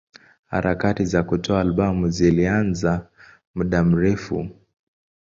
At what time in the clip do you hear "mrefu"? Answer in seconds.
3.83-4.47